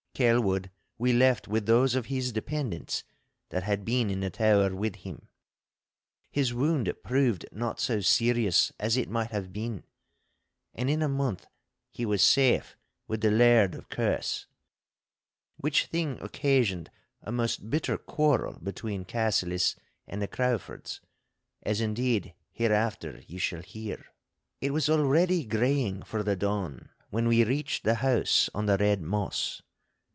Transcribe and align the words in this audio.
Kelwood 0.13 0.69
we 0.99 1.13
left 1.13 1.47
with 1.47 1.65
those 1.65 1.95
of 1.95 2.05
his 2.05 2.31
dependents 2.31 3.03
that 3.49 3.63
had 3.63 3.83
been 3.83 4.11
in 4.11 4.19
the 4.19 4.29
tower 4.29 4.75
with 4.75 4.97
him. 4.97 5.27
His 6.29 6.53
wound 6.53 6.93
proved 7.03 7.45
not 7.51 7.79
so 7.79 8.01
serious 8.01 8.71
as 8.79 8.97
it 8.97 9.09
might 9.09 9.31
have 9.31 9.51
been, 9.51 9.83
and 10.75 10.91
in 10.91 11.01
a 11.01 11.09
month 11.09 11.47
he 11.89 12.05
was 12.05 12.21
safe 12.21 12.77
with 13.07 13.21
the 13.21 13.31
Laird 13.31 13.73
of 13.73 13.89
Kerse—which 13.89 15.87
thing 15.87 16.19
occasioned 16.21 16.91
a 17.23 17.31
most 17.31 17.71
bitter 17.71 17.97
quarrel 17.97 18.59
between 18.61 19.05
Cassillis 19.05 19.75
and 20.05 20.21
the 20.21 20.27
Craufords, 20.27 20.99
as 21.63 21.81
indeed 21.81 22.35
hereafter 22.51 23.23
ye 23.25 23.39
shall 23.39 23.63
hear. 23.63 24.05
It 24.59 24.71
was 24.71 24.87
already 24.87 25.45
greying 25.45 26.03
for 26.03 26.21
the 26.21 26.35
dawn 26.35 26.89
when 27.09 27.27
we 27.27 27.43
reached 27.43 27.85
the 27.85 27.95
House 27.95 28.51
on 28.53 28.67
the 28.67 28.77
Red 28.77 29.01
Moss. 29.01 29.63